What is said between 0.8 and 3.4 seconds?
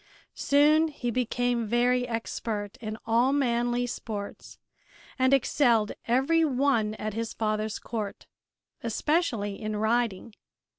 he became very expert in all